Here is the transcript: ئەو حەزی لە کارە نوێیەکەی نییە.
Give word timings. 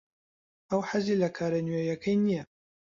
ئەو 0.69 0.81
حەزی 0.89 1.19
لە 1.23 1.29
کارە 1.37 1.59
نوێیەکەی 1.67 2.17
نییە. 2.23 2.43